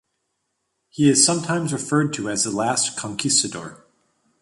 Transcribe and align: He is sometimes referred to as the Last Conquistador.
He 0.89 1.09
is 1.09 1.23
sometimes 1.23 1.71
referred 1.71 2.11
to 2.13 2.27
as 2.27 2.43
the 2.43 2.49
Last 2.49 2.97
Conquistador. 2.97 3.85